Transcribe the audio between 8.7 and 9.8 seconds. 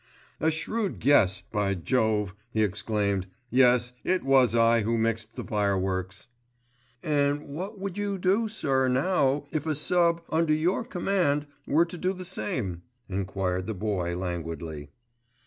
now if a